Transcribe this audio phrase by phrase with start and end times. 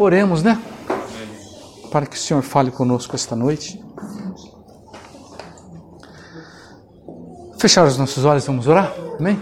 [0.00, 0.58] Oremos, né?
[1.92, 3.78] Para que o Senhor fale conosco esta noite.
[7.58, 8.94] Fechar os nossos olhos, vamos orar?
[9.18, 9.38] Amém?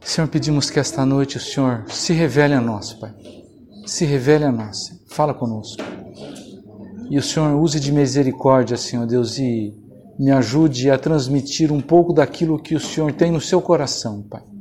[0.00, 3.14] Senhor, pedimos que esta noite o Senhor se revele a nós, Pai.
[3.84, 4.98] Se revele a nós.
[5.10, 5.82] Fala conosco.
[7.10, 9.74] E o Senhor use de misericórdia, Senhor Deus, e
[10.18, 14.55] me ajude a transmitir um pouco daquilo que o Senhor tem no seu coração, Pai.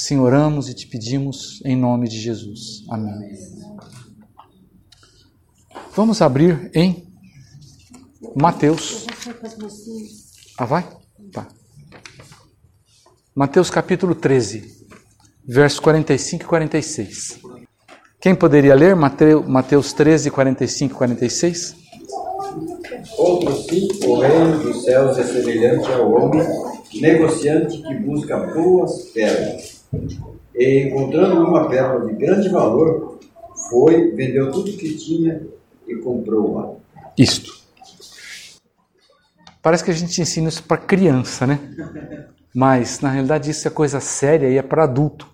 [0.00, 2.84] Assim oramos e te pedimos em nome de Jesus.
[2.88, 3.36] Amém.
[5.92, 7.04] Vamos abrir em
[8.36, 9.08] Mateus.
[10.56, 10.88] Ah, vai?
[11.32, 11.48] Tá.
[13.34, 14.86] Mateus capítulo 13,
[15.44, 17.40] versos 45 e 46.
[18.20, 21.76] Quem poderia ler Mateus 13, 45 e 46?
[23.18, 26.46] Outro sim, o reino dos céus é semelhante ao homem
[26.94, 29.77] negociante que busca boas pérolas
[30.54, 33.18] e encontrando uma pérola de grande valor,
[33.70, 35.46] foi, vendeu tudo que tinha
[35.86, 36.76] e comprou uma.
[37.16, 37.58] Isto.
[39.62, 42.28] Parece que a gente ensina isso para criança, né?
[42.54, 45.28] Mas na realidade isso é coisa séria e é para adulto.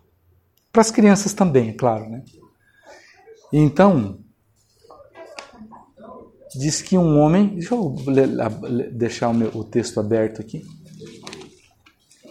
[0.73, 2.23] Para as crianças também, é claro, né?
[3.53, 4.19] Então,
[6.57, 7.55] diz que um homem.
[7.55, 7.95] Deixa eu
[8.93, 10.65] deixar o, meu, o texto aberto aqui.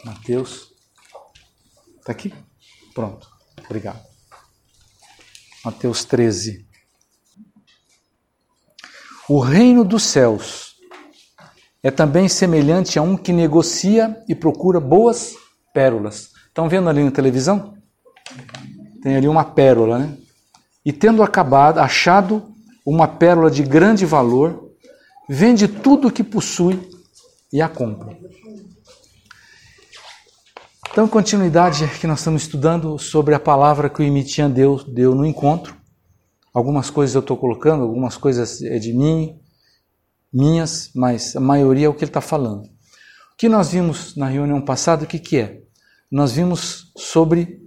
[0.04, 0.73] Mateus
[2.04, 2.34] Está aqui?
[2.94, 3.30] Pronto.
[3.64, 4.02] Obrigado.
[5.64, 6.68] Mateus 13.
[9.30, 10.76] O reino dos céus
[11.82, 15.34] é também semelhante a um que negocia e procura boas
[15.74, 16.32] pérolas.
[16.50, 17.74] Estão vendo ali na televisão?
[19.02, 20.18] Tem ali uma pérola, né?
[20.84, 22.54] E tendo acabado, achado
[22.86, 24.74] uma pérola de grande valor,
[25.30, 26.86] vende tudo o que possui
[27.54, 28.18] e a compra.
[30.94, 35.26] Então, continuidade que nós estamos estudando sobre a palavra que o Imitian deu, deu no
[35.26, 35.76] encontro.
[36.54, 39.40] Algumas coisas eu estou colocando, algumas coisas é de mim,
[40.32, 42.66] minhas, mas a maioria é o que ele está falando.
[42.66, 45.64] O que nós vimos na reunião passada, o que, que é?
[46.12, 47.60] Nós vimos sobre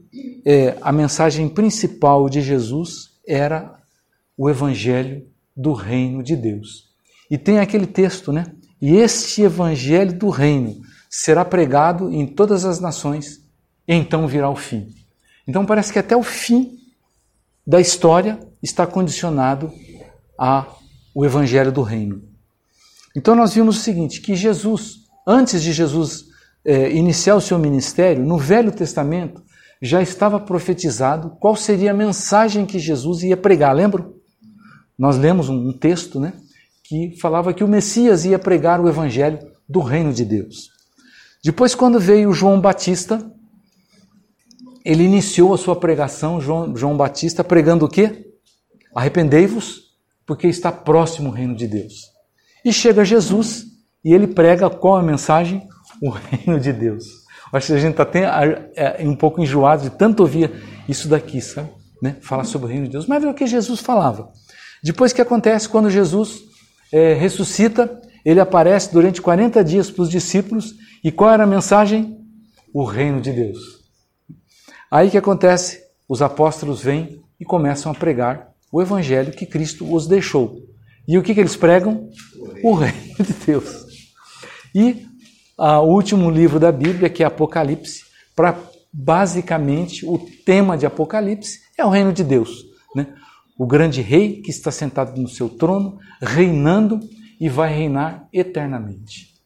[0.47, 3.77] é, a mensagem principal de Jesus era
[4.39, 5.27] o evangelho
[5.57, 6.91] do reino de Deus.
[7.29, 8.55] E tem aquele texto, né?
[8.81, 10.81] E este evangelho do reino
[11.19, 13.41] será pregado em todas as nações,
[13.89, 14.95] e então virá o fim.
[15.49, 16.77] Então parece que até o fim
[17.67, 19.73] da história está condicionado
[20.37, 20.79] ao
[21.25, 22.23] evangelho do reino.
[23.17, 26.27] Então nós vimos o seguinte, que Jesus, antes de Jesus
[26.63, 29.43] é, iniciar o seu ministério, no Velho Testamento,
[29.81, 34.13] já estava profetizado qual seria a mensagem que Jesus ia pregar, lembram?
[34.99, 36.35] Nós lemos um, um texto, né,
[36.85, 40.76] que falava que o Messias ia pregar o evangelho do reino de Deus.
[41.47, 43.25] Depois, quando veio João Batista,
[44.85, 48.33] ele iniciou a sua pregação, João, João Batista, pregando o quê?
[48.93, 49.93] Arrependei-vos,
[50.27, 52.11] porque está próximo o reino de Deus.
[52.65, 53.65] E chega Jesus
[54.05, 55.63] e ele prega qual a mensagem?
[56.03, 57.05] O reino de Deus.
[57.53, 58.25] Acho que a gente está até
[58.75, 60.51] é, um pouco enjoado de tanto ouvir
[60.89, 61.71] isso daqui, sabe?
[62.03, 62.17] Né?
[62.23, 63.07] Falar sobre o reino de Deus.
[63.07, 64.33] Mas é o que Jesus falava.
[64.83, 66.41] Depois que acontece quando Jesus
[66.93, 72.19] é, ressuscita, ele aparece durante 40 dias para os discípulos e qual era a mensagem?
[72.75, 73.61] O reino de Deus.
[74.91, 75.81] Aí que acontece?
[76.09, 80.57] Os apóstolos vêm e começam a pregar o evangelho que Cristo os deixou.
[81.07, 82.11] E o que, que eles pregam?
[82.65, 83.87] O reino de Deus.
[84.75, 85.07] E
[85.57, 88.03] ah, o último livro da Bíblia, que é Apocalipse,
[88.35, 88.59] para
[88.93, 92.65] basicamente o tema de Apocalipse é o reino de Deus.
[92.93, 93.07] Né?
[93.57, 96.99] O grande rei que está sentado no seu trono, reinando
[97.41, 99.37] e vai reinar eternamente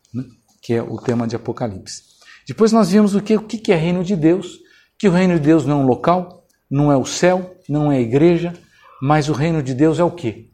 [0.61, 2.03] que é o tema de Apocalipse.
[2.47, 4.59] Depois nós vimos o que, o que é reino de Deus,
[4.99, 7.97] que o reino de Deus não é um local, não é o céu, não é
[7.97, 8.53] a igreja,
[9.01, 10.51] mas o reino de Deus é o quê?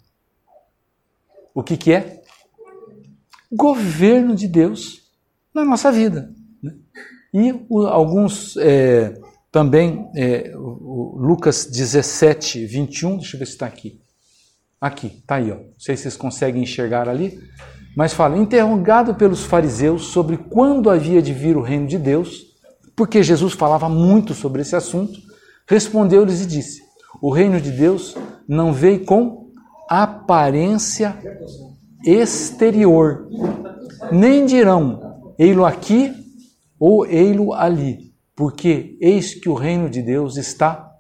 [1.55, 2.23] O que, que é?
[3.51, 5.03] Governo de Deus
[5.53, 6.33] na nossa vida.
[6.63, 6.75] Né?
[7.33, 9.15] E o, alguns é,
[9.51, 14.01] também, é, Lucas 17, 21, deixa eu ver se está aqui.
[14.87, 15.57] Aqui, está aí, ó.
[15.57, 17.41] não sei se vocês conseguem enxergar ali.
[17.97, 22.55] Mas fala: interrogado pelos fariseus sobre quando havia de vir o reino de Deus,
[22.95, 25.19] porque Jesus falava muito sobre esse assunto,
[25.69, 26.83] respondeu-lhes e disse:
[27.21, 28.15] O reino de Deus
[28.47, 29.51] não veio com
[29.91, 31.19] aparência
[32.05, 33.27] exterior,
[34.13, 36.15] nem dirão: ei-lo aqui
[36.79, 40.93] ou ei-lo ali, porque eis que o reino de Deus está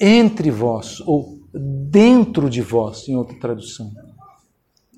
[0.00, 3.92] entre vós, ou dentro de vós, em outra tradução.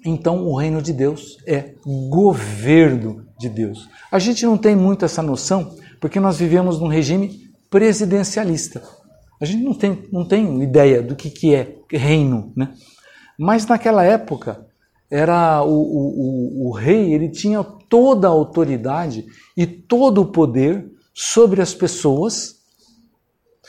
[0.04, 3.88] Então, o reino de Deus é governo de Deus.
[4.10, 8.82] A gente não tem muito essa noção porque nós vivemos num regime presidencialista.
[9.40, 12.72] A gente não tem, não tem ideia do que, que é reino, né?
[13.38, 14.66] Mas naquela época
[15.10, 19.26] era o, o, o, o rei, ele tinha toda a autoridade
[19.56, 22.56] e todo o poder sobre as pessoas,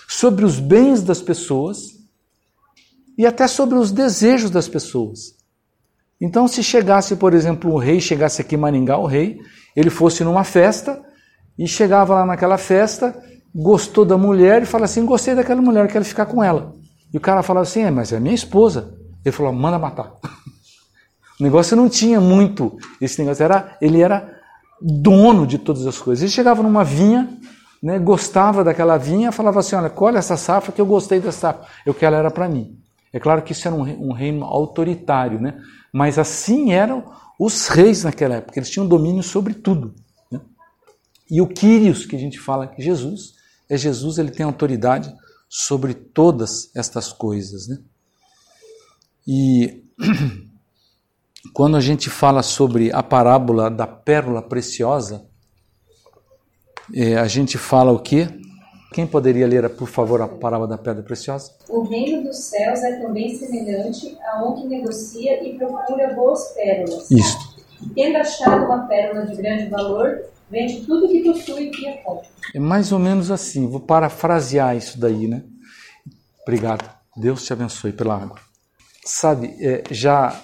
[0.07, 1.96] sobre os bens das pessoas
[3.17, 5.35] e até sobre os desejos das pessoas.
[6.19, 9.39] Então, se chegasse, por exemplo, o rei, chegasse aqui em Maringá, o rei,
[9.75, 11.01] ele fosse numa festa
[11.57, 13.15] e chegava lá naquela festa,
[13.53, 16.73] gostou da mulher e fala assim: gostei daquela mulher, quero ficar com ela.
[17.13, 18.95] E o cara fala assim: é, mas é minha esposa.
[19.23, 20.13] Ele falou: manda matar.
[21.39, 24.27] O negócio não tinha muito esse negócio, era, ele era
[24.81, 26.23] dono de todas as coisas.
[26.23, 27.29] Ele chegava numa vinha,
[27.81, 31.67] né, gostava daquela vinha, falava assim: olha, colhe essa safra que eu gostei dessa safra,
[31.85, 32.75] eu quero ela para mim.
[33.17, 35.59] É claro que isso era um, reino autoritário, né?
[35.91, 39.95] mas assim eram os reis naquela época, eles tinham domínio sobre tudo.
[40.31, 40.39] Né?
[41.29, 43.33] E o Quírios, que a gente fala que Jesus,
[43.67, 45.11] é Jesus, ele tem autoridade
[45.49, 47.67] sobre todas estas coisas.
[47.67, 47.79] Né?
[49.27, 49.83] E
[51.53, 55.25] quando a gente fala sobre a parábola da pérola preciosa,
[56.93, 58.29] é, a gente fala o quê?
[58.93, 61.51] Quem poderia ler, por favor, a parábola da pedra preciosa?
[61.69, 67.11] O reino dos céus é também semelhante a um que negocia e procura boas pérolas.
[67.11, 67.57] Isto.
[67.81, 72.27] E tendo achado uma pérola de grande valor, vende tudo que possui e a compra.
[72.55, 75.43] É mais ou menos assim, vou parafrasear isso daí, né?
[76.43, 76.89] Obrigado.
[77.15, 78.39] Deus te abençoe pela água.
[79.03, 80.43] Sabe, é, já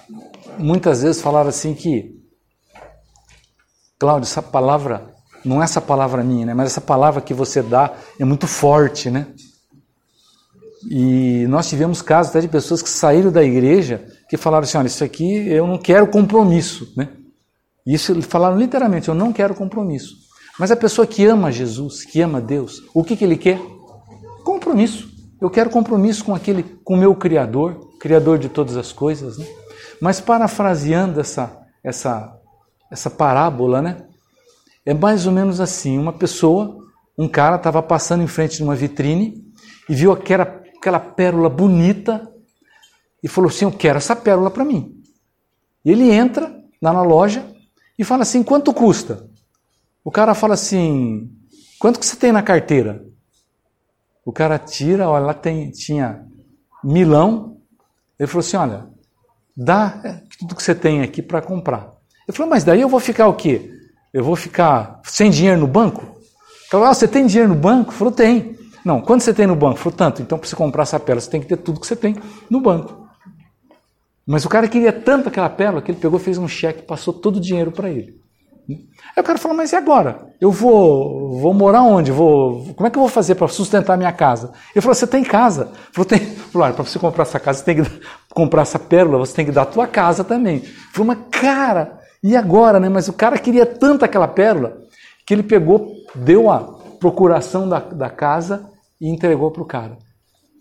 [0.58, 2.22] muitas vezes falaram assim que,
[3.98, 5.13] Cláudio, essa palavra
[5.44, 6.54] não é essa palavra minha, né?
[6.54, 9.26] Mas essa palavra que você dá é muito forte, né?
[10.90, 14.86] E nós tivemos casos até de pessoas que saíram da igreja que falaram assim, olha,
[14.86, 17.08] isso aqui eu não quero compromisso, né?
[17.86, 20.14] Isso falaram literalmente, eu não quero compromisso.
[20.58, 23.60] Mas a pessoa que ama Jesus, que ama Deus, o que, que ele quer?
[24.44, 25.08] Compromisso.
[25.40, 29.46] Eu quero compromisso com aquele, com o meu Criador, Criador de todas as coisas, né?
[30.00, 32.34] Mas parafraseando essa, essa,
[32.90, 33.96] essa parábola, né?
[34.86, 36.84] É mais ou menos assim: uma pessoa,
[37.16, 39.44] um cara estava passando em frente de uma vitrine
[39.88, 42.30] e viu aquela, aquela pérola bonita
[43.22, 44.94] e falou assim: Eu quero essa pérola para mim.
[45.84, 47.46] E ele entra lá na loja
[47.98, 49.26] e fala assim: Quanto custa?
[50.04, 51.30] O cara fala assim:
[51.78, 53.04] Quanto que você tem na carteira?
[54.24, 56.26] O cara tira, olha, lá tem, tinha
[56.82, 57.58] milão.
[58.18, 58.86] Ele falou assim: Olha,
[59.56, 61.92] dá tudo que você tem aqui para comprar.
[62.28, 63.73] Ele falou: Mas daí eu vou ficar o quê?
[64.14, 66.06] Eu vou ficar sem dinheiro no banco?
[66.70, 67.92] Falou, ah, você tem dinheiro no banco?
[67.92, 68.56] Falou, tem.
[68.84, 69.76] Não, quanto você tem no banco?
[69.76, 70.22] Falou, tanto.
[70.22, 72.16] Então, para você comprar essa pérola, você tem que ter tudo que você tem
[72.48, 73.08] no banco.
[74.24, 77.36] Mas o cara queria tanto aquela pérola que ele pegou, fez um cheque, passou todo
[77.38, 78.14] o dinheiro para ele.
[78.68, 80.28] Aí o cara falou, mas e agora?
[80.40, 82.12] Eu vou, vou morar onde?
[82.12, 84.52] Vou, como é que eu vou fazer para sustentar minha casa?
[84.72, 85.72] Ele falou, você tem casa.
[85.92, 86.20] Falou, tem.
[86.20, 88.00] Falou, para você comprar essa casa, você tem que
[88.32, 90.60] comprar essa pérola, você tem que dar a tua casa também.
[90.92, 92.88] Falou, mas cara, e agora, né?
[92.88, 94.78] Mas o cara queria tanto aquela pérola
[95.26, 96.60] que ele pegou, deu a
[96.98, 99.98] procuração da, da casa e entregou para o cara.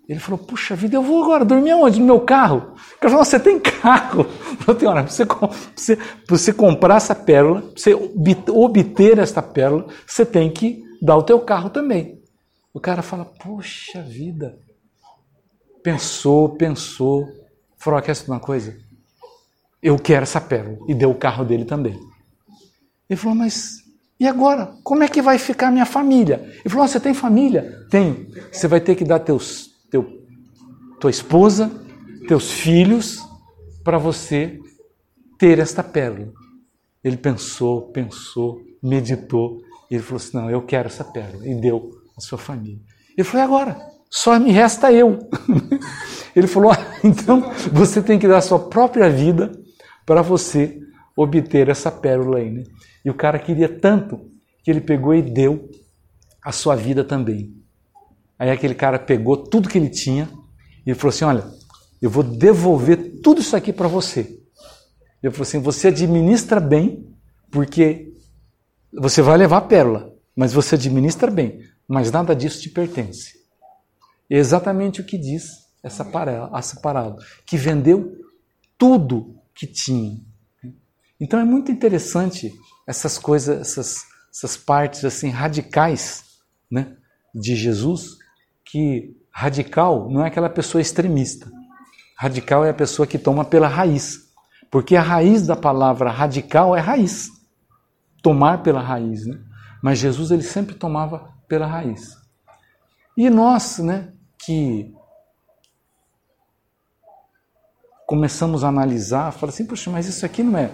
[0.09, 2.01] Ele falou: Puxa vida, eu vou agora dormir aonde?
[2.01, 2.73] No meu carro?
[2.97, 4.25] O cara falou: Você tem carro?
[4.67, 5.25] Eu falei: Olha, para você,
[5.73, 7.93] você, você comprar essa pérola, para você
[8.51, 12.21] obter esta pérola, você tem que dar o teu carro também.
[12.73, 14.59] O cara fala: Puxa vida.
[15.81, 17.25] Pensou, pensou.
[17.77, 18.82] Falou: Quer uma coisa?
[19.83, 20.77] Eu quero essa pérola.
[20.87, 21.99] E deu o carro dele também.
[23.09, 23.83] Ele falou, mas
[24.19, 24.73] e agora?
[24.83, 26.41] Como é que vai ficar minha família?
[26.63, 27.85] Ele falou, você tem família?
[27.89, 28.29] Tem.
[28.49, 30.07] Você vai ter que dar teus, teu,
[30.99, 31.69] tua esposa,
[32.25, 33.19] teus filhos,
[33.83, 34.57] para você
[35.37, 36.31] ter esta pérola.
[37.03, 39.61] Ele pensou, pensou, meditou.
[39.91, 41.45] E ele falou assim, não, eu quero essa pérola.
[41.45, 42.79] E deu a sua família.
[43.17, 43.77] Ele falou, e agora?
[44.09, 45.19] Só me resta eu.
[46.35, 49.51] Ele falou, ah, então você tem que dar a sua própria vida
[50.05, 50.79] para você
[51.15, 52.51] obter essa pérola aí.
[52.51, 52.63] Né?
[53.03, 54.29] E o cara queria tanto
[54.63, 55.69] que ele pegou e deu
[56.43, 57.53] a sua vida também.
[58.37, 60.29] Aí aquele cara pegou tudo que ele tinha
[60.85, 61.45] e falou assim: Olha,
[62.01, 64.39] eu vou devolver tudo isso aqui para você.
[65.21, 67.07] Ele falou assim: Você administra bem,
[67.51, 68.11] porque
[68.91, 73.33] você vai levar a pérola, mas você administra bem, mas nada disso te pertence.
[74.29, 78.17] É exatamente o que diz essa parábola, essa parábola que vendeu
[78.77, 80.19] tudo que tinha.
[81.19, 82.53] Então é muito interessante
[82.87, 86.23] essas coisas, essas, essas partes assim radicais,
[86.69, 86.95] né,
[87.33, 88.17] de Jesus,
[88.65, 91.51] que radical não é aquela pessoa extremista.
[92.17, 94.29] Radical é a pessoa que toma pela raiz,
[94.71, 97.29] porque a raiz da palavra radical é raiz,
[98.21, 99.39] tomar pela raiz, né?
[99.81, 102.15] Mas Jesus ele sempre tomava pela raiz.
[103.15, 104.93] E nós, né, que
[108.13, 110.69] começamos a analisar, fala assim, poxa, mas isso aqui não é,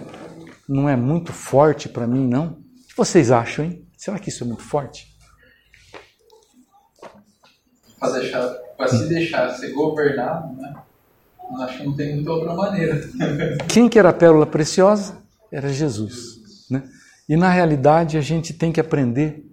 [0.68, 2.48] não é muito forte para mim, não?
[2.48, 3.82] O que vocês acham, hein?
[3.96, 5.06] Será que isso é muito forte?
[7.98, 10.74] Para se deixar ser governado, né?
[11.62, 13.08] Acho que não tem muita outra maneira.
[13.66, 15.16] Quem que era a pérola preciosa?
[15.50, 16.66] Era Jesus.
[16.70, 16.82] Né?
[17.26, 19.46] E na realidade a gente tem que aprender,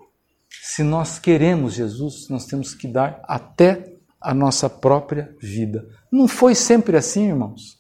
[0.50, 5.88] se nós queremos Jesus, nós temos que dar até a nossa própria vida.
[6.12, 7.77] Não foi sempre assim, irmãos.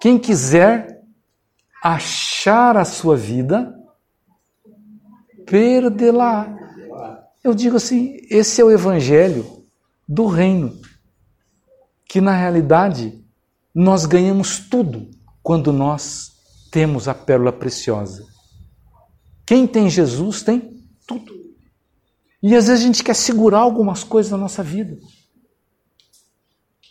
[0.00, 1.02] Quem quiser
[1.82, 3.74] achar a sua vida,
[5.46, 6.54] perdê-la.
[7.42, 9.64] Eu digo assim, esse é o evangelho
[10.08, 10.80] do reino,
[12.08, 13.24] que na realidade
[13.74, 15.08] nós ganhamos tudo
[15.42, 16.32] quando nós
[16.70, 18.24] temos a pérola preciosa.
[19.46, 21.32] Quem tem Jesus tem tudo.
[22.42, 24.98] E às vezes a gente quer segurar algumas coisas na nossa vida.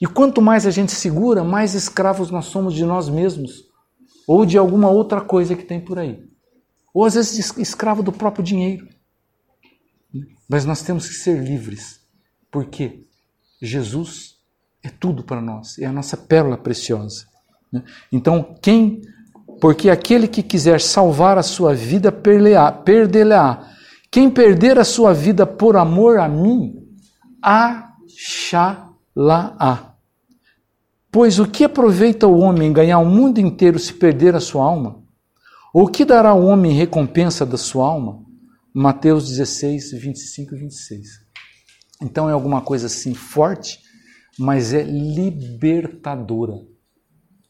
[0.02, 3.66] E quanto mais a gente segura, mais escravos nós somos de nós mesmos
[4.28, 6.20] ou de alguma outra coisa que tem por aí.
[6.94, 8.88] Ou às vezes escravo do próprio dinheiro.
[10.48, 12.02] Mas nós temos que ser livres.
[12.52, 13.06] Porque
[13.62, 14.36] Jesus
[14.84, 17.26] é tudo para nós, é a nossa pérola preciosa.
[17.72, 17.84] Né?
[18.12, 19.02] Então, quem,
[19.60, 23.68] porque aquele que quiser salvar a sua vida, perder-lhe-á.
[24.12, 26.76] Quem perder a sua vida por amor a mim,
[29.16, 29.96] achá-la-á.
[31.12, 35.02] Pois o que aproveita o homem ganhar o mundo inteiro se perder a sua alma?
[35.74, 38.24] Ou o que dará o homem em recompensa da sua alma?
[38.74, 41.08] Mateus 16, 25 e 26.
[42.02, 43.86] Então é alguma coisa assim forte
[44.38, 46.62] mas é libertadora.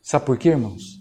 [0.02, 1.00] Sabe por quê, irmãos?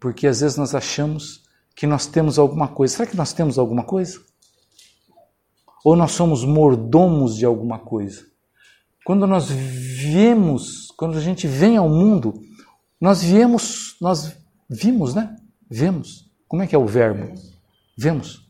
[0.00, 1.42] Porque às vezes nós achamos
[1.76, 2.96] que nós temos alguma coisa.
[2.96, 4.18] Será que nós temos alguma coisa?
[5.84, 8.24] Ou nós somos mordomos de alguma coisa?
[9.04, 12.34] Quando nós viemos, quando a gente vem ao mundo,
[13.00, 14.36] nós viemos, nós
[14.70, 15.36] vimos, né?
[15.68, 16.30] Vemos.
[16.46, 17.34] Como é que é o verbo?
[17.98, 18.46] Vemos.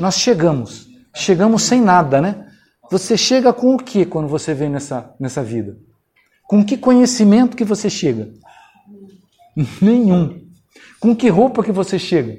[0.00, 0.88] Nós chegamos.
[1.14, 2.46] Chegamos sem nada, né?
[2.90, 5.78] Você chega com o que quando você vem nessa, nessa vida?
[6.46, 8.30] Com que conhecimento que você chega?
[9.80, 10.46] Nenhum.
[11.00, 12.36] Com que roupa que você chega?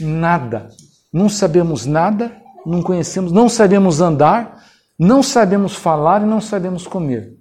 [0.00, 0.68] Nada.
[1.12, 4.59] Não sabemos nada, não conhecemos, não sabemos andar,
[5.02, 7.34] não sabemos falar e não sabemos comer.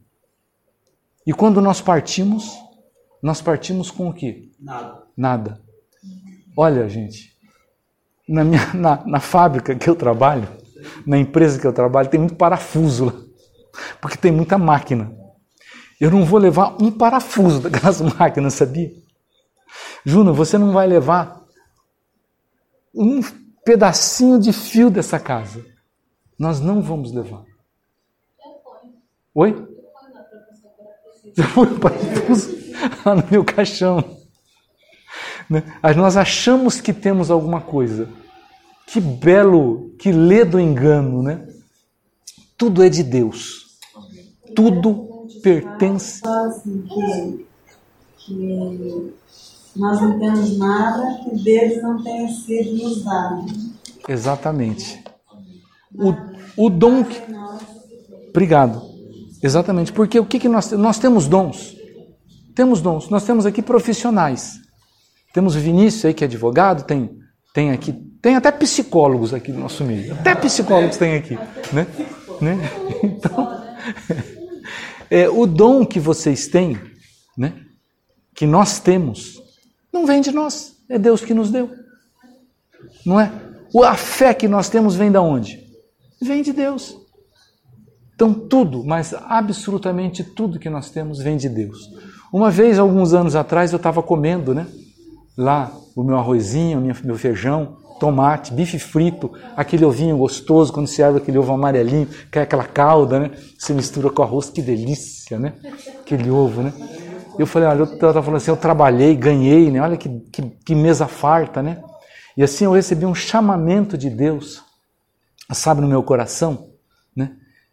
[1.27, 2.57] E quando nós partimos,
[3.21, 4.49] nós partimos com o quê?
[4.57, 5.03] Nada.
[5.15, 5.61] Nada.
[6.57, 7.37] Olha, gente,
[8.25, 10.47] na, minha, na, na fábrica que eu trabalho,
[11.05, 13.13] na empresa que eu trabalho, tem muito parafuso lá,
[13.99, 15.13] porque tem muita máquina.
[15.99, 18.89] Eu não vou levar um parafuso daquelas máquinas, sabia?
[20.05, 21.43] Júnior, você não vai levar
[22.95, 23.19] um
[23.65, 25.61] pedacinho de fio dessa casa.
[26.39, 27.48] Nós não vamos levar.
[29.35, 29.67] Oi?
[31.33, 32.57] Você foi o parafuso
[33.05, 34.17] lá no meu caixão.
[35.49, 35.63] Né?
[35.95, 38.09] Nós achamos que temos alguma coisa.
[38.87, 41.47] Que belo, que ledo engano, né?
[42.57, 43.77] Tudo é de Deus.
[44.55, 46.21] Tudo pertence.
[46.87, 47.45] Que,
[48.17, 49.13] que
[49.75, 53.45] nós não temos nada que Deus não tenha sido nos dado.
[54.07, 55.03] Exatamente.
[55.93, 57.21] O, o dom que.
[58.29, 58.88] Obrigado.
[59.41, 59.91] Exatamente.
[59.91, 60.83] Porque o que, que nós temos?
[60.83, 61.75] Nós temos dons.
[62.55, 63.09] Temos dons.
[63.09, 64.59] Nós temos aqui profissionais.
[65.33, 67.09] Temos o Vinícius aí, que é advogado, tem,
[67.53, 70.13] tem aqui tem até psicólogos aqui no nosso meio.
[70.13, 71.37] Até psicólogos tem aqui.
[71.73, 71.87] Né?
[72.41, 72.57] né?
[73.01, 73.63] Então,
[75.09, 76.77] é, o dom que vocês têm,
[77.37, 77.53] né?
[78.35, 79.41] que nós temos,
[79.91, 80.75] não vem de nós.
[80.89, 81.69] É Deus que nos deu.
[83.05, 83.31] Não é?
[83.85, 85.63] A fé que nós temos vem da onde?
[86.21, 86.97] Vem de Deus.
[88.19, 91.89] Então tudo, mas absolutamente tudo que nós temos vem de Deus.
[92.33, 94.67] Uma vez, alguns anos atrás, eu estava comendo, né?
[95.37, 101.21] Lá o meu arrozinho, meu feijão, tomate, bife frito, aquele ovinho gostoso, quando se abre
[101.21, 103.31] aquele ovo amarelinho, cai aquela calda, né?
[103.57, 105.53] Se mistura com arroz, que delícia, né?
[106.01, 106.73] Aquele ovo, né?
[107.37, 109.79] Eu falei, olha, eu estava falando assim, eu trabalhei, ganhei, né?
[109.79, 111.81] Olha que, que, que mesa farta, né?
[112.35, 114.61] E assim eu recebi um chamamento de Deus,
[115.53, 116.67] sabe, no meu coração?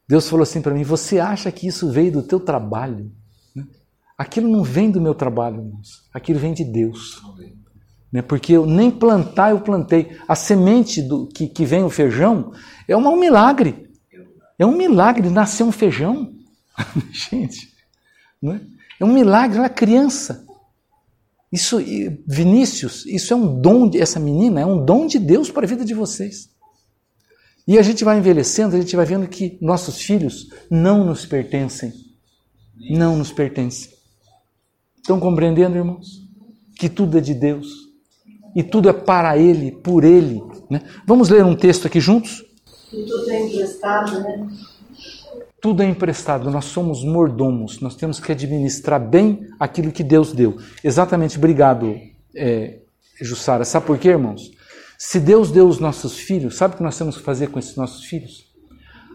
[0.09, 3.13] Deus falou assim para mim: Você acha que isso veio do teu trabalho?
[3.55, 3.65] Né?
[4.17, 6.09] Aquilo não vem do meu trabalho, irmãos.
[6.13, 7.21] Aquilo vem de Deus.
[8.13, 8.23] Né?
[8.23, 10.17] porque eu nem plantar eu plantei.
[10.29, 12.53] A semente do que, que vem o feijão
[12.87, 13.91] é um milagre.
[14.59, 16.33] É um milagre nascer um feijão.
[17.11, 17.73] Gente,
[18.41, 18.61] né?
[19.01, 20.47] é um milagre na criança.
[21.53, 21.79] Isso,
[22.27, 25.69] Vinícius, isso é um dom, de, essa menina é um dom de Deus para a
[25.69, 26.51] vida de vocês.
[27.67, 31.93] E a gente vai envelhecendo, a gente vai vendo que nossos filhos não nos pertencem.
[32.91, 33.91] Não nos pertencem.
[34.97, 36.23] Estão compreendendo, irmãos?
[36.79, 37.67] Que tudo é de Deus.
[38.55, 40.41] E tudo é para Ele, por Ele.
[40.71, 40.81] Né?
[41.07, 42.45] Vamos ler um texto aqui juntos?
[42.93, 44.49] E tudo é emprestado, né?
[45.61, 50.59] Tudo é emprestado, nós somos mordomos, nós temos que administrar bem aquilo que Deus deu.
[50.85, 51.99] Exatamente, obrigado,
[52.35, 52.79] é,
[53.21, 53.65] Jussara.
[53.65, 54.53] Sabe por quê, irmãos?
[54.99, 57.77] Se Deus deu os nossos filhos, sabe o que nós temos que fazer com esses
[57.77, 58.47] nossos filhos?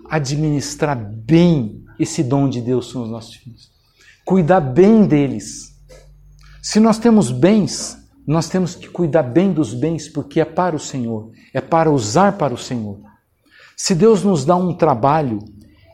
[0.09, 3.71] Administrar bem esse dom de Deus são os nossos filhos.
[4.25, 5.75] Cuidar bem deles.
[6.61, 7.97] Se nós temos bens,
[8.27, 12.37] nós temos que cuidar bem dos bens porque é para o Senhor, é para usar
[12.37, 12.99] para o Senhor.
[13.75, 15.39] Se Deus nos dá um trabalho,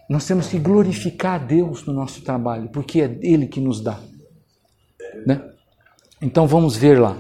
[0.10, 4.00] nós temos que glorificar a Deus no nosso trabalho, porque é Ele que nos dá.
[5.26, 5.42] Né?
[6.22, 7.16] Então vamos ver lá,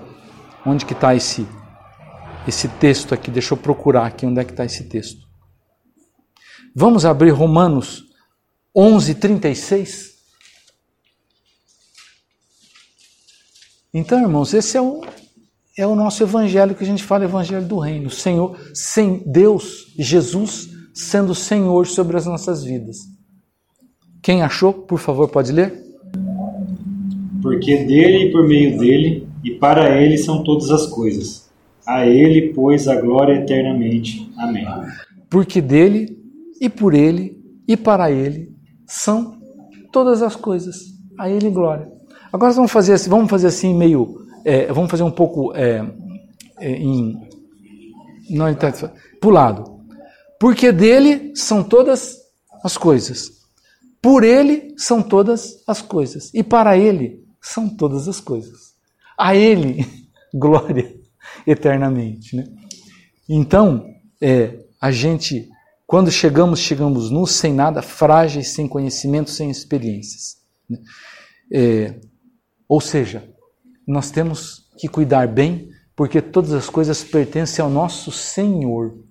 [0.66, 1.48] onde que está esse
[2.50, 3.30] esse texto aqui.
[3.30, 5.28] Deixa eu procurar aqui onde é que está esse texto.
[6.76, 8.06] Vamos abrir Romanos
[8.76, 10.18] 11, 36.
[13.94, 15.02] Então, irmãos, esse é o,
[15.78, 18.10] é o nosso evangelho que a gente fala, evangelho do reino.
[18.10, 22.98] Senhor, sem Deus, Jesus, sendo Senhor sobre as nossas vidas.
[24.22, 25.84] Quem achou, por favor, pode ler?
[27.42, 31.47] Porque dele e por meio dele e para ele são todas as coisas
[31.88, 34.30] a ele, pois, a glória eternamente.
[34.38, 34.66] Amém.
[35.30, 36.18] Porque dele,
[36.60, 38.54] e por ele, e para ele
[38.86, 39.40] são
[39.92, 40.76] todas as coisas.
[41.18, 41.90] A ele glória.
[42.32, 45.84] Agora vamos fazer assim, vamos fazer assim meio, é, vamos fazer um pouco é,
[46.60, 47.18] é, em,
[48.30, 48.72] não está
[49.22, 49.78] pulado.
[50.40, 52.18] Porque dele são todas
[52.64, 53.32] as coisas.
[54.02, 56.32] Por ele são todas as coisas.
[56.34, 58.76] E para ele são todas as coisas.
[59.18, 59.86] A ele
[60.36, 60.97] glória
[61.46, 62.36] eternamente.
[62.36, 62.46] Né?
[63.28, 63.86] Então,
[64.22, 65.50] é, a gente,
[65.86, 70.38] quando chegamos, chegamos nus, sem nada, frágeis, sem conhecimento, sem experiências.
[70.70, 70.80] Né?
[71.52, 72.00] É,
[72.68, 73.28] ou seja,
[73.88, 79.04] nós temos que cuidar bem, porque todas as coisas pertencem ao nosso Senhor,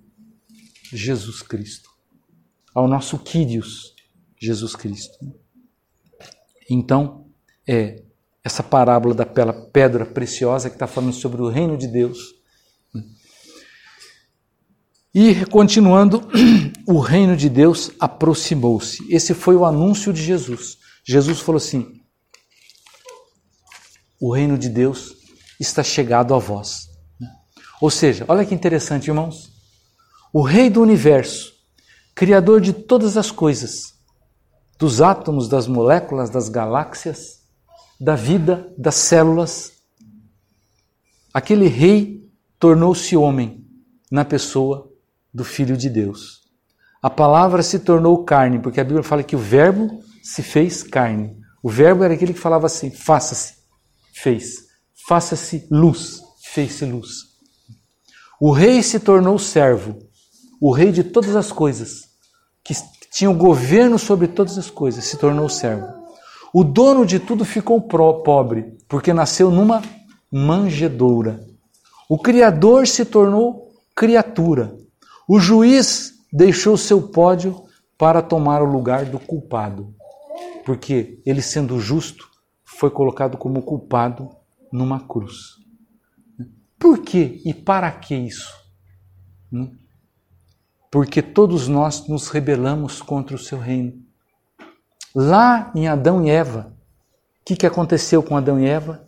[0.91, 1.89] Jesus Cristo,
[2.73, 3.93] ao nosso Quírios,
[4.39, 5.17] Jesus Cristo.
[6.69, 7.25] Então,
[7.67, 8.03] é,
[8.47, 12.17] essa parábola da pedra preciosa que está falando sobre o reino de Deus.
[15.13, 16.27] E continuando,
[16.87, 19.03] o reino de Deus aproximou-se.
[19.13, 20.77] Esse foi o anúncio de Jesus.
[21.05, 22.01] Jesus falou assim:
[24.19, 25.15] O reino de Deus
[25.59, 26.87] está chegado a vós.
[27.81, 29.51] Ou seja, olha que interessante, irmãos.
[30.33, 31.53] O Rei do universo,
[32.15, 33.93] Criador de todas as coisas,
[34.79, 37.36] dos átomos, das moléculas, das galáxias,
[37.99, 39.73] da vida das células.
[41.33, 42.27] Aquele rei
[42.59, 43.65] tornou-se homem
[44.11, 44.91] na pessoa
[45.33, 46.41] do Filho de Deus.
[47.01, 51.37] A palavra se tornou carne, porque a Bíblia fala que o Verbo se fez carne.
[51.61, 53.55] O Verbo era aquele que falava assim: faça-se,
[54.13, 54.67] fez.
[55.07, 56.19] Faça-se luz,
[56.53, 57.09] fez-se luz.
[58.39, 59.97] O rei se tornou servo,
[60.61, 62.01] o rei de todas as coisas,
[62.63, 62.73] que
[63.11, 65.87] tinha o governo sobre todas as coisas, se tornou servo.
[66.59, 69.79] O dono de tudo ficou pobre, porque nasceu numa
[70.31, 71.45] manjedoura.
[72.09, 74.75] O Criador se tornou criatura.
[75.29, 77.63] O juiz deixou seu pódio
[77.95, 79.93] para tomar o lugar do culpado,
[80.65, 82.27] porque ele, sendo justo,
[82.65, 84.27] foi colocado como culpado
[84.73, 85.57] numa cruz.
[86.79, 88.51] Por quê e para que isso?
[90.89, 94.06] Porque todos nós nos rebelamos contra o seu reino.
[95.19, 96.71] Lá em Adão e Eva,
[97.41, 99.03] o que, que aconteceu com Adão e Eva?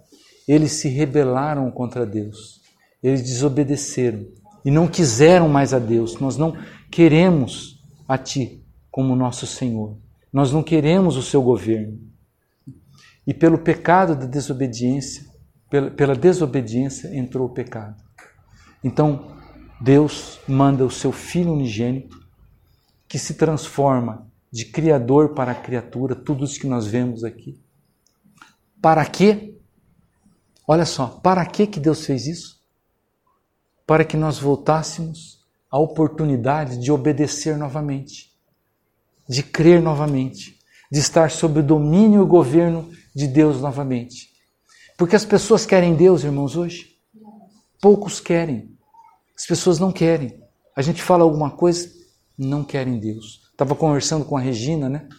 [0.47, 2.61] Eles se rebelaram contra Deus,
[3.03, 4.25] eles desobedeceram
[4.65, 6.19] e não quiseram mais a Deus.
[6.19, 6.57] Nós não
[6.89, 9.99] queremos a Ti como nosso Senhor,
[10.33, 11.99] nós não queremos o Seu governo.
[13.27, 15.27] E pelo pecado da desobediência,
[15.69, 18.01] pela, pela desobediência entrou o pecado.
[18.83, 19.37] Então,
[19.79, 22.17] Deus manda o seu Filho unigênito,
[23.07, 27.59] que se transforma de Criador para criatura, tudo isso que nós vemos aqui.
[28.81, 29.57] Para quê?
[30.67, 32.59] Olha só, para que que Deus fez isso?
[33.85, 38.31] Para que nós voltássemos à oportunidade de obedecer novamente,
[39.27, 40.59] de crer novamente,
[40.91, 44.29] de estar sob o domínio e o governo de Deus novamente.
[44.97, 46.97] Porque as pessoas querem Deus, irmãos, hoje?
[47.81, 48.77] Poucos querem.
[49.35, 50.43] As pessoas não querem.
[50.75, 51.89] A gente fala alguma coisa,
[52.38, 53.48] não querem Deus.
[53.59, 55.09] Estava conversando com a Regina, né?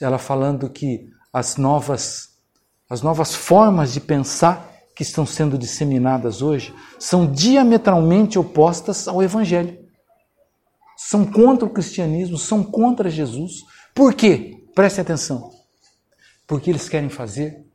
[0.00, 2.38] Ela falando que as novas,
[2.88, 9.76] as novas formas de pensar que estão sendo disseminadas hoje são diametralmente opostas ao Evangelho.
[10.96, 13.54] são contra o cristianismo, são contra Jesus.
[13.92, 14.64] Por quê?
[14.72, 15.50] Preste atenção.
[16.46, 17.66] Porque eles querem fazer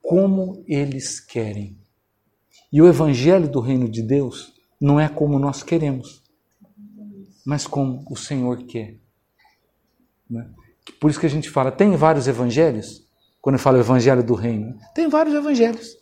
[0.00, 1.76] como eles querem.
[2.72, 6.22] E o evangelho do reino de Deus não é como nós queremos,
[7.44, 9.02] mas como o Senhor quer.
[10.28, 10.46] Né?
[11.00, 13.02] Por isso que a gente fala, tem vários evangelhos,
[13.40, 15.96] quando eu falo evangelho do reino, tem vários evangelhos.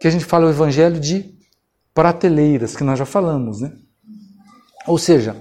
[0.00, 1.34] Que a gente fala o evangelho de
[1.94, 3.72] prateleiras, que nós já falamos, né?
[4.86, 5.36] Ou seja,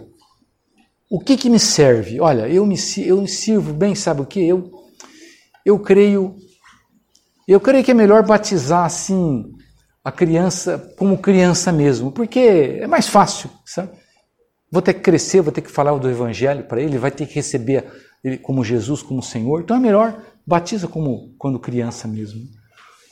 [1.10, 2.20] o que, que me serve?
[2.20, 4.40] Olha, eu me, eu me sirvo bem, sabe o que?
[4.40, 4.72] Eu,
[5.66, 6.36] eu creio
[7.48, 9.52] eu creio que é melhor batizar assim
[10.04, 13.92] a criança como criança mesmo, porque é mais fácil, sabe?
[14.72, 17.36] Vou ter que crescer, vou ter que falar do evangelho para ele, vai ter que
[17.36, 17.86] receber
[18.24, 19.62] ele como Jesus, como Senhor.
[19.62, 22.42] Então é melhor batiza como quando criança mesmo.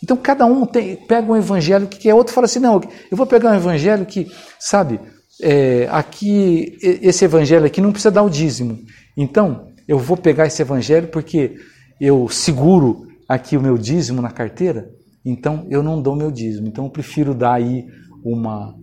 [0.03, 2.79] Então cada um tem, pega um evangelho que quer, outro fala assim, não,
[3.11, 4.27] eu vou pegar um evangelho que,
[4.59, 4.99] sabe,
[5.41, 8.79] é, aqui, esse evangelho aqui não precisa dar o dízimo.
[9.17, 11.55] Então, eu vou pegar esse evangelho porque
[11.99, 14.89] eu seguro aqui o meu dízimo na carteira,
[15.25, 16.67] então eu não dou meu dízimo.
[16.67, 17.85] Então eu prefiro dar aí
[18.23, 18.75] uma,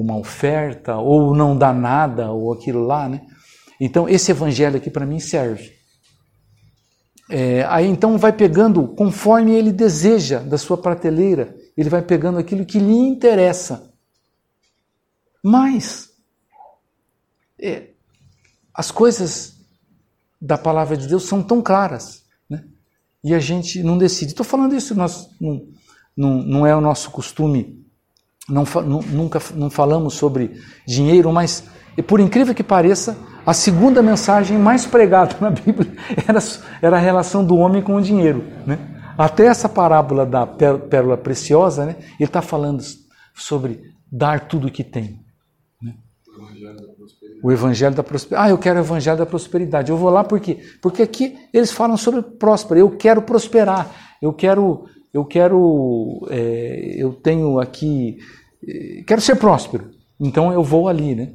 [0.00, 3.20] uma oferta, ou não dar nada, ou aquilo lá, né?
[3.80, 5.72] Então esse evangelho aqui para mim serve.
[7.30, 12.64] É, aí então vai pegando conforme ele deseja da sua prateleira, ele vai pegando aquilo
[12.64, 13.92] que lhe interessa.
[15.42, 16.10] Mas
[17.60, 17.90] é,
[18.74, 19.56] as coisas
[20.40, 22.22] da palavra de Deus são tão claras
[23.24, 24.32] e a gente não decide.
[24.32, 25.68] Estou falando isso, nós não,
[26.16, 27.81] não, não é o nosso costume,
[28.52, 30.52] não, nunca não falamos sobre
[30.86, 31.64] dinheiro, mas
[32.06, 35.92] por incrível que pareça, a segunda mensagem mais pregada na Bíblia
[36.28, 36.38] era,
[36.80, 38.44] era a relação do homem com o dinheiro.
[38.66, 38.78] Né?
[39.18, 41.96] Até essa parábola da pérola preciosa, né?
[42.18, 42.82] ele está falando
[43.34, 45.20] sobre dar tudo o que tem.
[45.82, 45.94] Né?
[47.42, 48.46] O evangelho da prosperidade.
[48.46, 49.90] Ah, eu quero o evangelho da prosperidade.
[49.90, 50.58] Eu vou lá por quê?
[50.80, 52.78] Porque aqui eles falam sobre próspero.
[52.78, 53.90] Eu quero prosperar.
[54.22, 58.18] Eu quero, eu quero, é, eu tenho aqui,
[59.06, 59.90] quero ser próspero.
[60.20, 61.32] Então eu vou ali, né?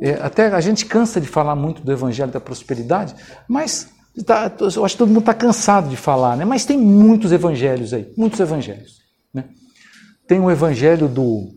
[0.00, 3.14] É, até a gente cansa de falar muito do evangelho da prosperidade,
[3.48, 3.88] mas
[4.26, 6.44] tá, eu acho que todo mundo está cansado de falar, né?
[6.44, 8.98] Mas tem muitos evangelhos aí, muitos evangelhos.
[9.32, 9.44] Né?
[10.26, 11.50] Tem o evangelho do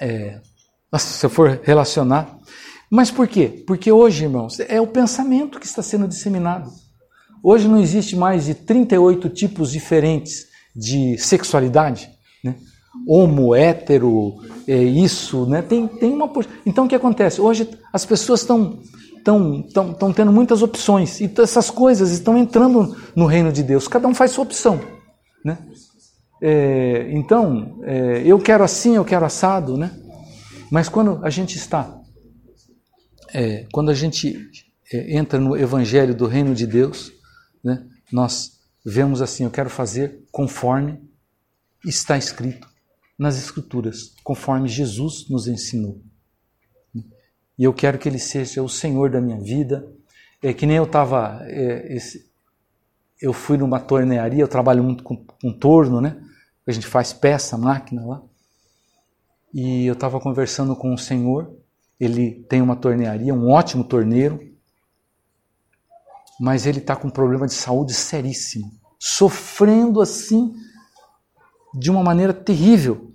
[0.00, 0.40] é,
[0.98, 2.38] se eu for relacionar.
[2.90, 3.64] Mas por quê?
[3.66, 6.70] Porque hoje, irmãos, é o pensamento que está sendo disseminado.
[7.42, 12.10] Hoje não existe mais de 38 tipos diferentes de sexualidade?
[13.06, 14.36] Homo, hétero,
[14.66, 15.62] é isso, né?
[15.62, 16.30] Tem, tem uma.
[16.64, 17.40] Então o que acontece?
[17.40, 18.78] Hoje as pessoas estão
[19.16, 23.88] estão tão, tão tendo muitas opções e essas coisas estão entrando no reino de Deus.
[23.88, 24.78] Cada um faz sua opção,
[25.42, 25.58] né?
[26.42, 29.90] É, então, é, eu quero assim, eu quero assado, né?
[30.70, 31.98] Mas quando a gente está,
[33.32, 34.38] é, quando a gente
[34.92, 37.10] é, entra no Evangelho do Reino de Deus,
[37.62, 41.00] né, nós vemos assim: eu quero fazer conforme
[41.82, 42.73] está escrito
[43.18, 46.00] nas Escrituras, conforme Jesus nos ensinou.
[47.56, 49.86] E eu quero que Ele seja o Senhor da minha vida.
[50.42, 51.40] É que nem eu estava.
[51.42, 51.96] É,
[53.20, 56.20] eu fui numa tornearia, eu trabalho muito com, com torno, né?
[56.66, 58.22] A gente faz peça, máquina lá
[59.54, 61.56] e eu estava conversando com o senhor.
[61.98, 64.40] Ele tem uma tornearia, um ótimo torneiro,
[66.40, 70.52] mas ele está com um problema de saúde seríssimo, sofrendo assim
[71.74, 73.10] de uma maneira terrível.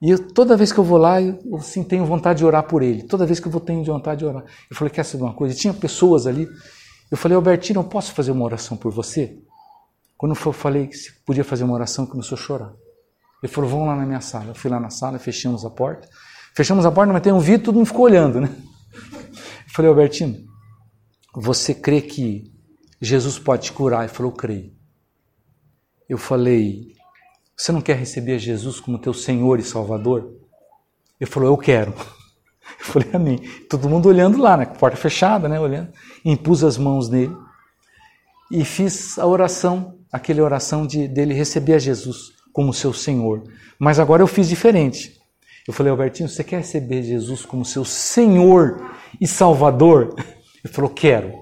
[0.00, 2.82] E eu, toda vez que eu vou lá, eu assim, tenho vontade de orar por
[2.82, 3.04] ele.
[3.04, 4.44] Toda vez que eu vou, tenho vontade de orar.
[4.70, 5.54] Eu falei, quer saber uma coisa?
[5.54, 6.48] E tinha pessoas ali.
[7.10, 9.38] Eu falei, Albertino, eu posso fazer uma oração por você?
[10.18, 12.72] Quando eu falei que podia fazer uma oração, começou a chorar.
[13.42, 14.50] Ele falou, vamos lá na minha sala.
[14.50, 16.08] Eu fui lá na sala, fechamos a porta.
[16.54, 18.48] Fechamos a porta, mas tem um vidro, todo mundo ficou olhando, né?
[18.92, 20.36] Eu falei, Albertino,
[21.34, 22.52] você crê que
[23.00, 24.04] Jesus pode te curar?
[24.04, 24.72] Ele falou, creio.
[26.08, 26.92] Eu falei,
[27.62, 30.32] você não quer receber Jesus como teu Senhor e Salvador?
[31.20, 31.94] Ele falou, eu quero.
[32.80, 33.38] Eu falei, amém.
[33.70, 34.64] Todo mundo olhando lá, né?
[34.66, 35.60] Porta fechada, né?
[35.60, 35.92] Olhando.
[36.24, 37.36] Impus as mãos nele
[38.50, 43.44] e fiz a oração, aquela oração de dele receber a Jesus como seu Senhor.
[43.78, 45.20] Mas agora eu fiz diferente.
[45.66, 50.16] Eu falei, Albertinho, você quer receber Jesus como seu Senhor e Salvador?
[50.64, 51.32] Ele falou, quero.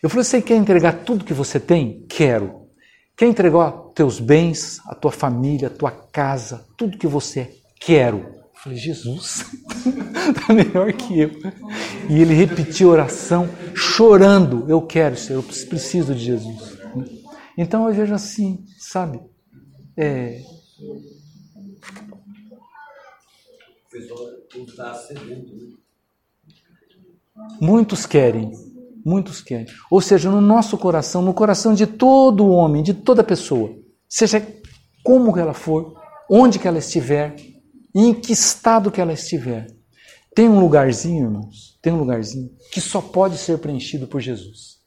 [0.00, 2.06] Eu falei, você quer entregar tudo que você tem?
[2.08, 2.61] Quero.
[3.22, 7.54] Quer entregar teus bens, a tua família, a tua casa, tudo que você é?
[7.78, 8.18] Quero.
[8.18, 9.44] Eu falei, Jesus,
[10.28, 11.30] está melhor que eu.
[12.10, 16.76] E ele repetiu a oração, chorando, eu quero, Senhor, eu preciso de Jesus.
[17.56, 19.20] Então eu vejo assim, sabe?
[19.96, 20.42] É.
[25.06, 25.76] Sedento, né?
[27.60, 28.50] Muitos querem,
[29.04, 29.66] muitos querem.
[29.90, 33.76] Ou seja, no nosso coração, no coração de todo homem, de toda pessoa,
[34.08, 34.46] seja
[35.02, 35.94] como ela for,
[36.30, 37.36] onde que ela estiver,
[37.94, 39.66] em que estado que ela estiver,
[40.34, 44.80] tem um lugarzinho, irmãos, tem um lugarzinho que só pode ser preenchido por Jesus.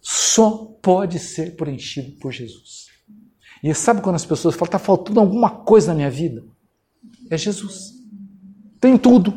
[0.00, 2.86] Só pode ser preenchido por Jesus.
[3.62, 6.44] E sabe quando as pessoas falam, está faltando alguma coisa na minha vida?
[7.30, 7.92] É Jesus.
[8.80, 9.36] Tem tudo.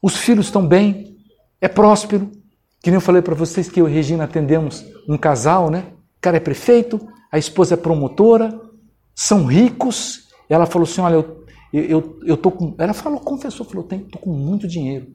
[0.00, 1.07] Os filhos estão bem,
[1.60, 2.30] é próspero.
[2.80, 5.92] Que nem eu falei para vocês que eu e Regina atendemos um casal, né?
[6.16, 8.60] O cara é prefeito, a esposa é promotora,
[9.14, 10.28] são ricos.
[10.48, 12.74] Ela falou assim: Olha, eu, eu, eu tô com.
[12.78, 15.12] Ela falou, confessou, falou: Estou com muito dinheiro.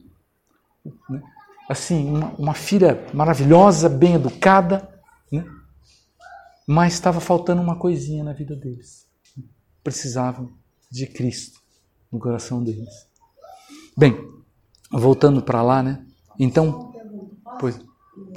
[1.08, 1.22] Né?
[1.68, 4.88] Assim, uma, uma filha maravilhosa, bem educada,
[5.32, 5.44] né?
[6.66, 9.06] mas estava faltando uma coisinha na vida deles.
[9.82, 10.52] Precisavam
[10.90, 11.60] de Cristo
[12.12, 13.08] no coração deles.
[13.96, 14.16] Bem,
[14.90, 16.04] voltando para lá, né?
[16.38, 16.92] Então,
[17.58, 17.78] pois,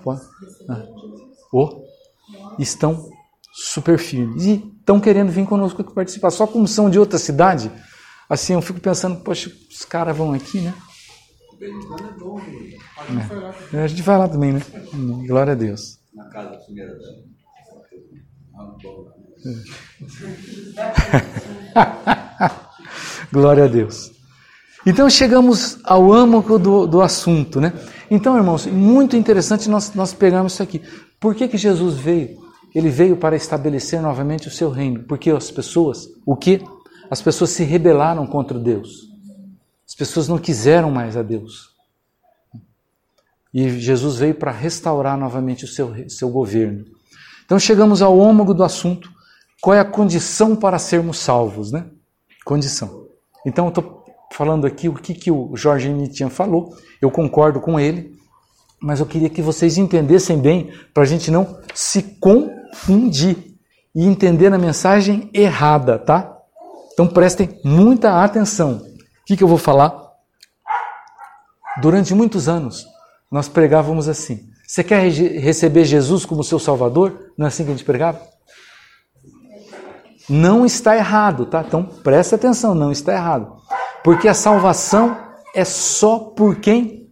[0.03, 0.21] pode,
[0.69, 0.86] ah,
[1.51, 1.83] oh,
[2.60, 3.10] estão
[3.53, 6.31] super firmes e estão querendo vir conosco participar.
[6.31, 7.71] Só como são de outra cidade,
[8.29, 10.73] assim, eu fico pensando, poxa, os caras vão aqui, né?
[13.73, 13.83] É.
[13.83, 14.62] A gente vai lá também, né?
[15.25, 15.99] Glória a Deus.
[16.13, 16.95] Na casa primeira
[23.31, 24.16] Glória a Deus.
[24.88, 27.73] Então chegamos ao âmago do, do assunto, né?
[28.10, 30.82] Então, irmãos, muito interessante nós, nós pegamos isso aqui.
[31.19, 32.38] Por que, que Jesus veio?
[32.73, 35.04] Ele veio para estabelecer novamente o seu reino.
[35.04, 36.63] Porque as pessoas, o que?
[37.12, 39.10] As pessoas se rebelaram contra Deus.
[39.86, 41.67] As pessoas não quiseram mais a Deus.
[43.54, 46.86] E Jesus veio para restaurar novamente o seu, seu governo.
[47.43, 49.12] Então chegamos ao âmago do assunto.
[49.62, 51.88] Qual é a condição para sermos salvos, né?
[52.45, 53.06] Condição.
[53.45, 53.96] Então eu estou
[54.31, 58.17] falando aqui o que, que o Jorge Nietzsche falou, eu concordo com ele,
[58.79, 63.55] mas eu queria que vocês entendessem bem, para a gente não se confundir
[63.95, 66.37] e entender a mensagem errada, tá?
[66.93, 68.77] Então prestem muita atenção.
[68.77, 69.95] O que, que eu vou falar?
[71.81, 72.85] Durante muitos anos,
[73.31, 74.49] nós pregávamos assim.
[74.67, 77.31] Você quer receber Jesus como seu Salvador?
[77.37, 78.21] Não é assim que a gente pregava?
[80.29, 81.63] Não está errado, tá?
[81.65, 83.57] Então preste atenção, não está errado.
[84.08, 87.12] Porque a salvação é só por quem?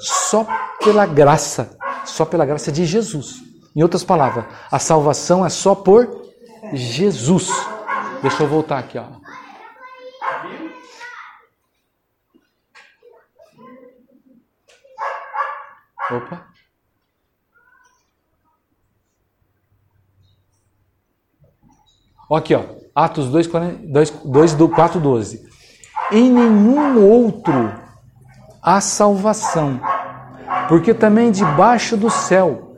[0.00, 0.46] Só
[0.82, 1.76] pela graça.
[2.06, 3.42] Só pela graça de Jesus.
[3.76, 6.32] Em outras palavras, a salvação é só por
[6.72, 7.50] Jesus.
[8.22, 9.04] Deixa eu voltar aqui, ó.
[16.10, 16.48] Opa.
[22.30, 22.64] Aqui, ó.
[22.94, 25.47] Atos 2, 2, 2 do 4, 12
[26.10, 27.72] em nenhum outro
[28.62, 29.80] há salvação,
[30.68, 32.68] porque também debaixo do céu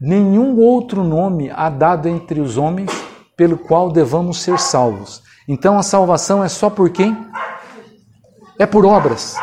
[0.00, 2.90] nenhum outro nome há dado entre os homens
[3.36, 5.22] pelo qual devamos ser salvos.
[5.48, 7.16] Então a salvação é só por quem?
[8.58, 9.36] É por obras,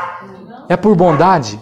[0.67, 1.59] é por bondade,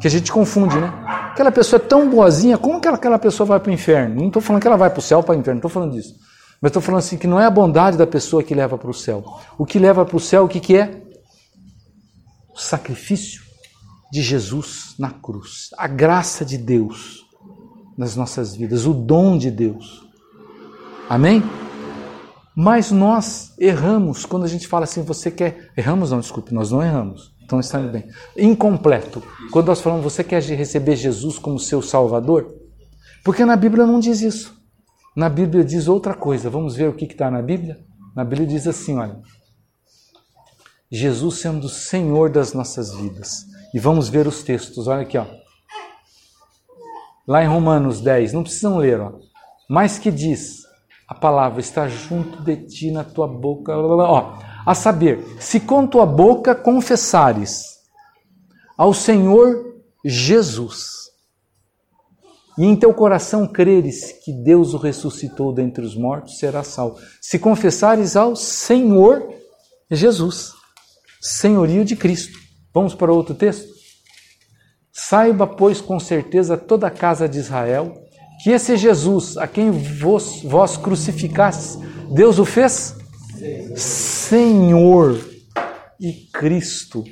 [0.00, 0.92] que a gente confunde, né?
[1.30, 4.16] Aquela pessoa é tão boazinha, como que aquela pessoa vai para o inferno?
[4.16, 5.92] Não estou falando que ela vai para o céu para o inferno, não estou falando
[5.92, 6.14] disso.
[6.60, 8.94] Mas estou falando assim que não é a bondade da pessoa que leva para o
[8.94, 9.24] céu.
[9.56, 11.02] O que leva para o céu, o que, que é?
[12.54, 13.42] O sacrifício
[14.12, 15.70] de Jesus na cruz.
[15.78, 17.24] A graça de Deus
[17.96, 20.06] nas nossas vidas, o dom de Deus.
[21.08, 21.42] Amém?
[22.54, 25.70] Mas nós erramos quando a gente fala assim, você quer.
[25.76, 27.34] Erramos, não, desculpe, nós não erramos.
[27.42, 28.06] Então está bem.
[28.36, 29.22] Incompleto.
[29.50, 32.54] Quando nós falamos, você quer receber Jesus como seu Salvador?
[33.24, 34.59] Porque na Bíblia não diz isso.
[35.16, 36.48] Na Bíblia diz outra coisa.
[36.48, 37.78] Vamos ver o que está na Bíblia?
[38.14, 39.20] Na Bíblia diz assim: olha.
[40.90, 43.46] Jesus sendo o Senhor das nossas vidas.
[43.72, 44.88] E vamos ver os textos.
[44.88, 45.26] Olha aqui, ó.
[47.26, 49.12] Lá em Romanos 10, não precisam ler, ó.
[49.68, 50.62] Mas que diz:
[51.06, 53.76] a palavra está junto de ti na tua boca.
[53.76, 57.80] Ó, a saber, se com tua boca confessares
[58.76, 61.09] ao Senhor Jesus
[62.60, 66.98] e em teu coração creres que Deus o ressuscitou dentre os mortos, será salvo.
[67.18, 69.26] Se confessares ao Senhor
[69.90, 70.52] Jesus,
[71.22, 72.38] senhorio de Cristo.
[72.74, 73.66] Vamos para outro texto?
[74.92, 77.94] Saiba, pois, com certeza toda a casa de Israel,
[78.44, 81.78] que esse Jesus, a quem vos, vós crucificastes,
[82.12, 82.94] Deus o fez
[83.74, 85.18] Senhor
[85.98, 87.02] e Cristo.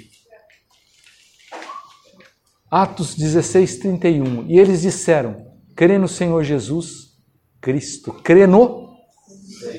[2.70, 4.46] Atos 16, 31.
[4.46, 7.16] E eles disseram: crê no Senhor Jesus
[7.60, 8.96] Cristo, crê no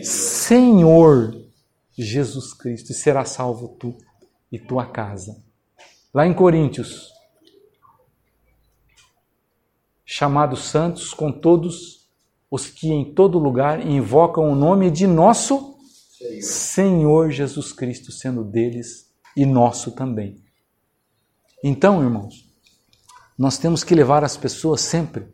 [0.03, 1.35] Senhor
[1.97, 3.95] Jesus Cristo, e será salvo tu
[4.51, 5.43] e tua casa.
[6.13, 7.11] Lá em Coríntios,
[10.03, 12.09] chamados santos com todos
[12.49, 15.77] os que em todo lugar invocam o nome de nosso
[16.17, 20.43] Senhor, Senhor Jesus Cristo, sendo deles e nosso também.
[21.63, 22.48] Então, irmãos,
[23.39, 25.25] nós temos que levar as pessoas sempre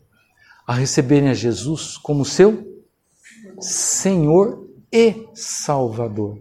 [0.68, 2.84] a receberem a Jesus como seu
[3.60, 6.40] Senhor e Salvador.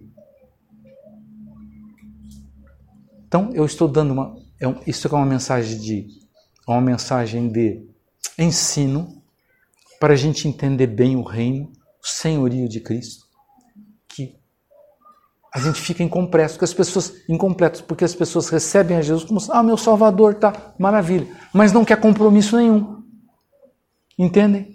[3.26, 4.36] Então, eu estou dando uma.
[4.60, 6.06] É isso é uma mensagem de.
[6.68, 7.82] Uma mensagem de
[8.38, 9.22] ensino
[9.98, 11.72] para a gente entender bem o reino,
[12.02, 13.23] o senhorio de Cristo.
[15.54, 19.40] A gente fica incompleto, porque as pessoas incompletos, porque as pessoas recebem a Jesus como
[19.50, 23.02] ah, meu Salvador, tá, maravilha, mas não quer compromisso nenhum.
[24.18, 24.74] Entendem?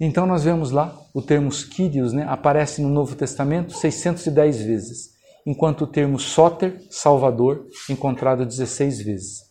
[0.00, 5.12] Então nós vemos lá o termo Kyrios, né, aparece no Novo Testamento 610 vezes
[5.46, 9.42] enquanto o termo soter, salvador, encontrado 16 vezes.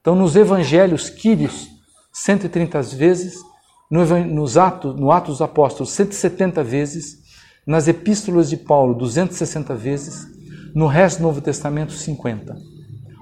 [0.00, 1.68] Então, nos evangelhos, Quírios,
[2.12, 3.34] 130 vezes,
[3.90, 7.19] no, nos atos, no Atos dos Apóstolos, 170 vezes,
[7.70, 10.26] nas epístolas de Paulo, 260 vezes,
[10.74, 12.56] no resto do Novo Testamento, 50.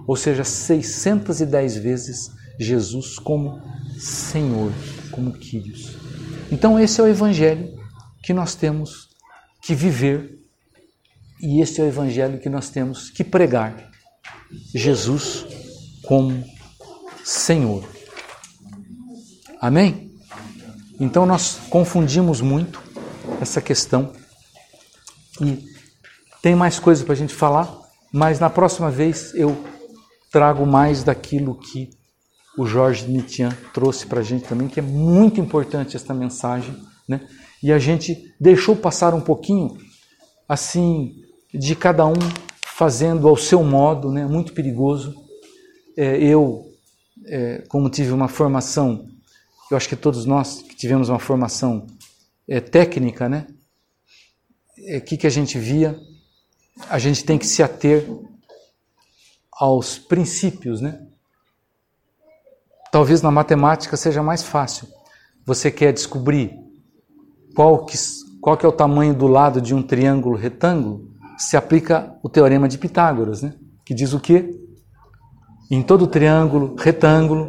[0.07, 3.61] Ou seja, 610 vezes Jesus como
[3.99, 4.73] Senhor,
[5.11, 5.99] como Quírios.
[6.51, 7.69] Então, esse é o evangelho
[8.23, 9.11] que nós temos
[9.63, 10.39] que viver
[11.43, 13.91] e este é o evangelho que nós temos que pregar.
[14.75, 15.45] Jesus
[16.05, 16.43] como
[17.23, 17.87] Senhor.
[19.61, 20.11] Amém?
[20.99, 22.83] Então nós confundimos muito
[23.43, 24.13] essa questão
[25.41, 25.65] e
[26.43, 27.73] tem mais coisa para a gente falar,
[28.13, 29.57] mas na próxima vez eu
[30.31, 31.91] trago mais daquilo que
[32.57, 37.21] o Jorge Nitian trouxe para a gente também, que é muito importante esta mensagem, né?
[37.63, 39.77] E a gente deixou passar um pouquinho,
[40.49, 41.15] assim,
[41.53, 42.15] de cada um
[42.79, 44.27] fazendo ao seu modo, né?
[44.27, 45.15] muito perigoso.
[45.97, 46.65] É, eu,
[47.27, 49.09] é, como tive uma formação,
[49.71, 51.87] eu acho que todos nós que tivemos uma formação
[52.47, 53.47] é, técnica, né?
[54.81, 55.99] O é, que, que a gente via?
[56.89, 58.09] A gente tem que se ater
[59.53, 61.01] aos princípios, né?
[62.91, 64.89] Talvez na matemática seja mais fácil.
[65.45, 66.53] Você quer descobrir
[67.55, 67.97] qual que,
[68.41, 71.09] qual que é o tamanho do lado de um triângulo retângulo?
[71.39, 73.55] se aplica o teorema de Pitágoras, né?
[73.87, 74.51] que diz o quê?
[75.71, 77.49] Em todo triângulo, retângulo,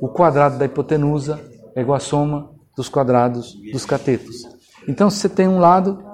[0.00, 1.40] o quadrado da hipotenusa
[1.74, 4.42] é igual à soma dos quadrados dos catetos.
[4.86, 6.04] Então, se você tem um lado,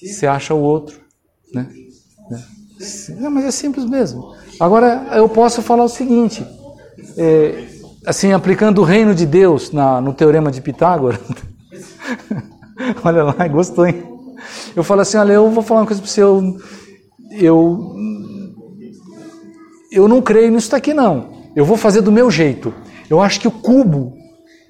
[0.00, 1.00] você acha o outro.
[1.52, 1.66] Né?
[3.18, 4.34] Não, mas é simples mesmo.
[4.58, 6.46] Agora, eu posso falar o seguinte:
[7.16, 7.66] é,
[8.06, 11.20] assim, aplicando o reino de Deus na, no teorema de Pitágoras.
[13.04, 14.02] Olha lá, gostou, hein?
[14.74, 16.56] Eu falo assim, olha, eu vou falar uma coisa para você, eu,
[17.30, 17.94] eu,
[19.92, 21.30] eu não creio nisso daqui não.
[21.54, 22.72] Eu vou fazer do meu jeito.
[23.08, 24.16] Eu acho que o cubo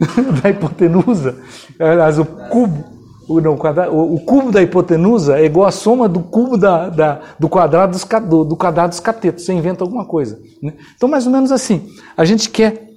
[0.43, 1.39] da hipotenusa,
[1.79, 2.85] aliás, o cubo,
[3.31, 7.21] o, não, o, o, cubo da hipotenusa é igual à soma do cubo da, da
[7.39, 9.45] do, quadrado dos, do, do quadrado dos catetos.
[9.45, 10.43] Você inventa alguma coisa.
[10.61, 10.75] Né?
[10.97, 12.91] Então, mais ou menos assim, a gente quer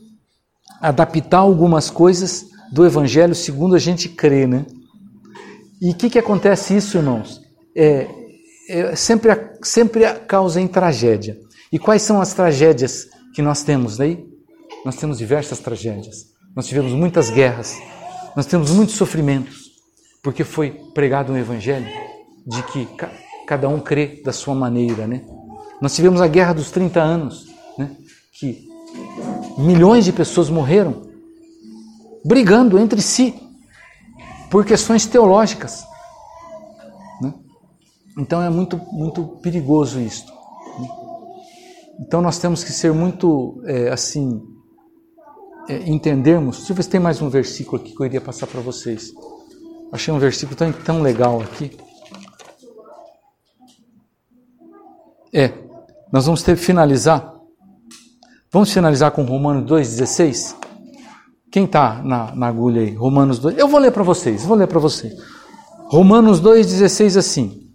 [0.81, 4.65] adaptar algumas coisas do Evangelho segundo a gente crê, né?
[5.79, 7.39] E o que, que acontece isso, irmãos?
[7.77, 8.07] É,
[8.67, 9.29] é, sempre,
[9.61, 11.37] sempre causa em tragédia.
[11.71, 14.25] E quais são as tragédias que nós temos daí?
[14.83, 16.25] Nós temos diversas tragédias.
[16.55, 17.77] Nós tivemos muitas guerras.
[18.35, 19.62] Nós temos muitos sofrimentos.
[20.23, 21.87] Porque foi pregado um evangelho
[22.47, 23.11] de que ca
[23.45, 25.21] cada um crê da sua maneira, né?
[25.81, 27.45] Nós tivemos a guerra dos 30 anos,
[27.77, 27.91] né?
[28.31, 28.69] Que
[29.57, 31.13] milhões de pessoas morreram
[32.23, 33.35] brigando entre si
[34.49, 35.83] por questões teológicas.
[37.21, 37.33] Né?
[38.17, 40.25] Então é muito, muito perigoso isso.
[40.79, 40.89] Né?
[41.99, 44.41] Então nós temos que ser muito, é, assim,
[45.67, 46.57] é, entendermos.
[46.57, 49.11] Deixa eu ver se tem mais um versículo aqui que eu iria passar para vocês.
[49.93, 51.77] Achei um versículo tão, tão legal aqui.
[55.31, 55.53] É,
[56.11, 57.31] nós vamos ter que finalizar.
[58.51, 60.55] Vamos finalizar com Romanos 2,16?
[61.51, 62.95] Quem está na, na, agulha aí?
[62.95, 63.55] Romanos 2.
[63.55, 65.13] Eu vou ler para vocês, vou ler para vocês.
[65.89, 67.69] Romanos 2,16 assim.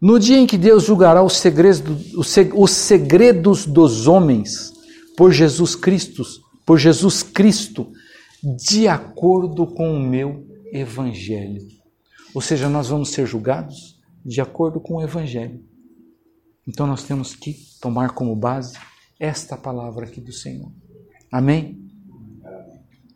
[0.00, 2.14] No dia em que Deus julgará os segredos,
[2.54, 4.72] os segredos dos homens
[5.16, 6.22] por Jesus Cristo,
[6.64, 7.90] por Jesus Cristo,
[8.54, 11.66] de acordo com o meu evangelho.
[12.32, 15.64] Ou seja, nós vamos ser julgados de acordo com o evangelho.
[16.66, 18.78] Então nós temos que tomar como base
[19.18, 20.70] esta palavra aqui do Senhor.
[21.32, 21.85] Amém?